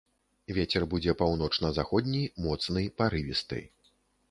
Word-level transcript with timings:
Вецер 0.57 0.85
будзе 0.93 1.13
паўночна-заходні, 1.19 2.23
моцны, 2.47 2.87
парывісты. 3.03 3.63